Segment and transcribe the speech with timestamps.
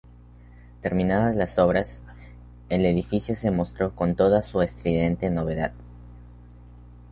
[0.81, 2.03] Terminadas las obras,
[2.69, 5.73] el edificio se mostró con toda su estridente novedad.